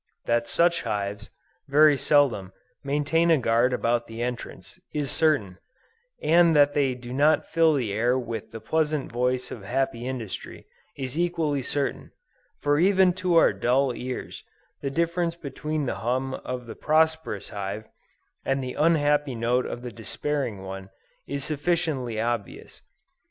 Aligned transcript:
That 0.25 0.47
such 0.47 0.81
hives, 0.81 1.29
very 1.67 1.95
seldom, 1.95 2.53
maintain 2.83 3.29
a 3.29 3.37
guard 3.37 3.71
about 3.71 4.07
the 4.07 4.23
entrance, 4.23 4.79
is 4.95 5.11
certain; 5.11 5.59
and 6.23 6.55
that 6.55 6.73
they 6.73 6.95
do 6.95 7.13
not 7.13 7.45
fill 7.45 7.75
the 7.75 7.93
air 7.93 8.17
with 8.17 8.49
the 8.49 8.59
pleasant 8.59 9.11
voice 9.11 9.51
of 9.51 9.63
happy 9.63 10.07
industry, 10.07 10.65
is 10.97 11.19
equally 11.19 11.61
certain; 11.61 12.13
for 12.61 12.79
even 12.79 13.13
to 13.13 13.35
our 13.35 13.53
dull 13.53 13.93
ears, 13.93 14.43
the 14.81 14.89
difference 14.89 15.35
between 15.35 15.85
the 15.85 15.97
hum 16.01 16.33
of 16.33 16.65
the 16.65 16.73
prosperous 16.75 17.49
hive, 17.49 17.87
and 18.43 18.63
the 18.63 18.73
unhappy 18.73 19.35
note 19.35 19.67
of 19.67 19.83
the 19.83 19.91
despairing 19.91 20.63
one, 20.63 20.89
is 21.27 21.43
sufficiently 21.43 22.19
obvious. 22.19 22.81